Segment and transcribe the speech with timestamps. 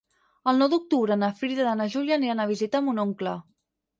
[0.51, 3.37] El nou d'octubre na Frida i na Júlia aniran a visitar mon oncle.